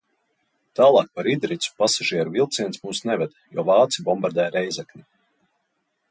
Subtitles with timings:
[0.77, 5.05] Tālāk par Idricu pasažieru vilciens mūs neved, jo vāci bombardē Rēzekni.